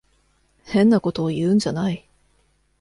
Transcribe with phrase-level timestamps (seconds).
[0.63, 2.07] 変なことを言うんじゃない。